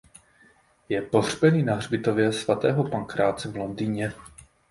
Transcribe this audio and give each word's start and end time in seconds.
Je 0.89 1.01
pohřbený 1.01 1.63
na 1.63 1.75
Hřbitově 1.75 2.33
svatého 2.33 2.89
Pankráce 2.89 3.51
v 3.51 3.55
Londýně. 3.57 4.13